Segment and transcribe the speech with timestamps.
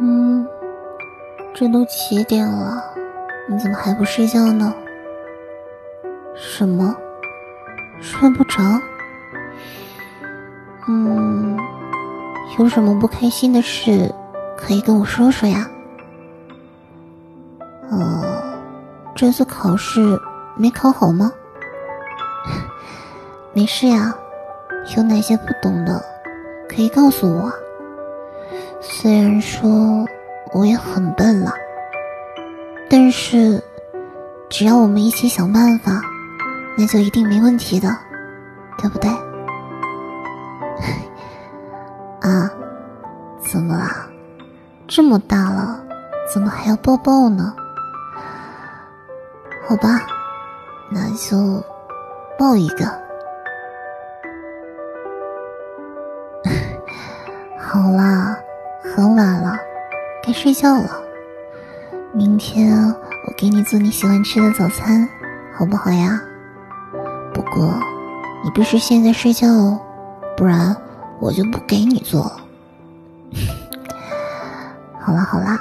[0.00, 0.46] 嗯，
[1.54, 2.82] 这都几点了，
[3.48, 4.74] 你怎么还不睡觉呢？
[6.34, 6.94] 什么？
[8.00, 8.60] 睡不着？
[10.88, 11.56] 嗯，
[12.58, 14.12] 有什么不开心的事
[14.56, 15.70] 可以跟我说说呀？
[17.90, 18.58] 呃，
[19.14, 20.18] 这次考试
[20.56, 21.30] 没考好吗？
[23.52, 24.12] 没事呀，
[24.96, 26.02] 有哪些不懂的
[26.68, 27.52] 可以告诉我。
[28.84, 30.04] 虽然说
[30.52, 31.52] 我也很笨了，
[32.90, 33.62] 但是
[34.50, 36.02] 只要我们一起想办法，
[36.76, 37.88] 那就一定没问题的，
[38.78, 39.08] 对不对？
[42.20, 42.50] 啊，
[43.40, 44.10] 怎么了？
[44.88, 45.80] 这么大了，
[46.32, 47.54] 怎么还要抱抱呢？
[49.66, 50.00] 好吧，
[50.90, 51.62] 那就
[52.38, 52.84] 抱一个。
[57.58, 58.21] 好啦。
[59.02, 59.58] 很晚了，
[60.22, 61.02] 该睡觉了。
[62.14, 62.72] 明天
[63.26, 65.08] 我给你做你喜欢吃的早餐，
[65.52, 66.20] 好不好呀？
[67.34, 67.74] 不过
[68.44, 69.80] 你必须现在睡觉哦，
[70.36, 70.76] 不然
[71.18, 72.36] 我就不给你做了。
[75.00, 75.58] 好 了好了，